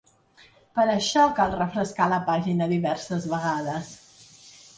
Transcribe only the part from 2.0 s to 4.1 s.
la pàgina diverses vegades.